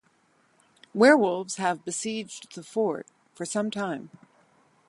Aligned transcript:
Werewolves 0.95 1.57
have 1.57 1.85
besieged 1.85 2.55
the 2.55 2.63
fort 2.63 3.05
for 3.35 3.45
some 3.45 3.69
time. 3.69 4.09